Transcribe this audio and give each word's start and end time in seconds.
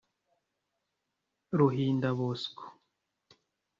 Ruhinda 1.59 2.09
Bosco 2.17 2.65